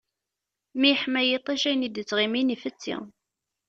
[0.79, 2.95] Mi yeḥma yiṭij, ayen i d-ittɣimin ifetti.